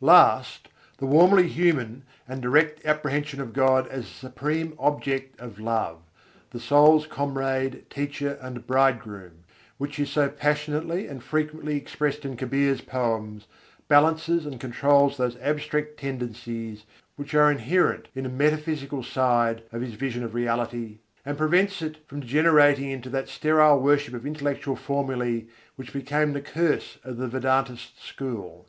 Last, 0.00 0.68
the 0.98 1.06
warmly 1.06 1.48
human 1.48 2.04
and 2.28 2.40
direct 2.40 2.86
apprehension 2.86 3.40
of 3.40 3.52
God 3.52 3.88
as 3.88 4.04
the 4.06 4.28
supreme 4.28 4.72
Object 4.78 5.40
of 5.40 5.58
love, 5.58 5.98
the 6.50 6.60
soul's 6.60 7.08
comrade, 7.08 7.90
teacher, 7.90 8.38
and 8.40 8.64
bridegroom, 8.68 9.42
which 9.78 9.98
is 9.98 10.08
so 10.10 10.28
passionately 10.28 11.08
and 11.08 11.24
frequently 11.24 11.76
expressed 11.76 12.24
in 12.24 12.36
Kabîr's 12.36 12.82
poems, 12.82 13.48
balances 13.88 14.46
and 14.46 14.60
controls 14.60 15.16
those 15.16 15.36
abstract 15.38 15.96
tendencies 15.96 16.84
which 17.16 17.34
are 17.34 17.50
inherent 17.50 18.06
in 18.14 18.22
the 18.22 18.28
metaphysical 18.30 19.02
side 19.02 19.64
of 19.72 19.80
his 19.82 19.94
vision 19.94 20.22
of 20.22 20.34
Reality: 20.36 21.00
and 21.26 21.36
prevents 21.36 21.82
it 21.82 21.96
from 22.06 22.20
degenerating 22.20 22.90
into 22.92 23.10
that 23.10 23.28
sterile 23.28 23.80
worship 23.80 24.14
of 24.14 24.24
intellectual 24.24 24.76
formulæ 24.76 25.48
which 25.74 25.92
became 25.92 26.32
the 26.32 26.40
curse 26.40 26.98
of 27.02 27.16
the 27.16 27.26
Vedântist 27.26 27.98
school. 27.98 28.68